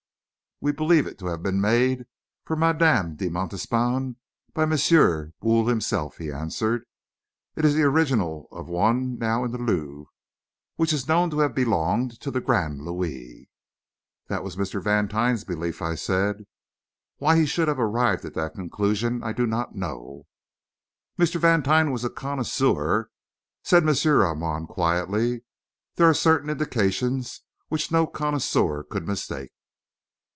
"We 0.63 0.71
believe 0.71 1.07
it 1.07 1.17
to 1.17 1.25
have 1.25 1.41
been 1.41 1.59
made 1.59 2.05
for 2.45 2.55
Madame 2.55 3.15
de 3.15 3.29
Montespan 3.29 4.17
by 4.53 4.65
Monsieur 4.65 5.33
Boule 5.41 5.67
himself," 5.67 6.17
he 6.19 6.31
answered. 6.31 6.85
"It 7.55 7.65
is 7.65 7.73
the 7.73 7.81
original 7.81 8.47
of 8.51 8.69
one 8.69 9.17
now 9.17 9.43
in 9.43 9.49
the 9.49 9.57
Louvre 9.57 10.11
which 10.75 10.93
is 10.93 11.07
known 11.07 11.31
to 11.31 11.39
have 11.39 11.55
belonged 11.55 12.19
to 12.19 12.29
the 12.29 12.41
Grand 12.41 12.83
Louis." 12.83 13.49
"That 14.27 14.43
was 14.43 14.55
Mr. 14.55 14.79
Vantine's 14.83 15.43
belief," 15.43 15.81
I 15.81 15.95
said. 15.95 16.45
"Why 17.17 17.37
he 17.37 17.47
should 17.47 17.67
have 17.67 17.79
arrived 17.79 18.23
at 18.23 18.35
that 18.35 18.53
conclusion, 18.53 19.23
I 19.23 19.33
don't 19.33 19.73
know" 19.75 20.27
"Mr. 21.19 21.39
Vantine 21.39 21.89
was 21.89 22.03
a 22.03 22.09
connoisseur," 22.11 23.09
said 23.63 23.81
M. 23.89 23.95
Armand, 24.05 24.67
quietly. 24.67 25.43
"There 25.95 26.07
are 26.07 26.13
certain 26.13 26.51
indications 26.51 27.41
which 27.69 27.91
no 27.91 28.05
connoisseur 28.05 28.83
could 28.83 29.07
mistake." 29.07 29.49